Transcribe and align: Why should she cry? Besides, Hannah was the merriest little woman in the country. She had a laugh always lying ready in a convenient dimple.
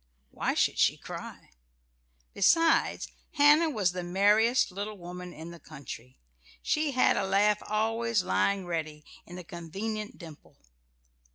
Why 0.31 0.55
should 0.55 0.79
she 0.79 0.97
cry? 0.97 1.51
Besides, 2.33 3.07
Hannah 3.33 3.69
was 3.69 3.91
the 3.91 4.01
merriest 4.01 4.71
little 4.71 4.97
woman 4.97 5.31
in 5.31 5.51
the 5.51 5.59
country. 5.59 6.17
She 6.63 6.93
had 6.93 7.17
a 7.17 7.27
laugh 7.27 7.61
always 7.67 8.23
lying 8.23 8.65
ready 8.65 9.05
in 9.27 9.37
a 9.37 9.43
convenient 9.43 10.17
dimple. 10.17 10.57